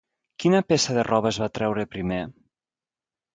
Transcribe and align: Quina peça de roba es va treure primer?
Quina 0.43 0.61
peça 0.71 0.95
de 0.99 1.03
roba 1.07 1.33
es 1.33 1.39
va 1.43 1.49
treure 1.59 1.85
primer? 1.93 2.19